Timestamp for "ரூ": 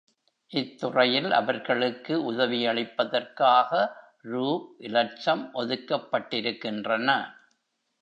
4.23-4.47